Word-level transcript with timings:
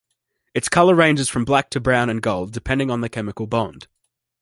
Its 0.55 0.67
color 0.67 0.95
ranges 0.95 1.29
from 1.29 1.45
black 1.45 1.69
to 1.69 1.79
brown 1.79 2.09
and 2.09 2.23
gold, 2.23 2.51
depending 2.51 2.89
on 2.89 3.01
the 3.01 3.07
chemical 3.09 3.45
bond. 3.45 3.85